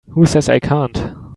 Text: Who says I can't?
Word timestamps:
Who 0.09 0.25
says 0.25 0.49
I 0.49 0.59
can't? 0.59 1.15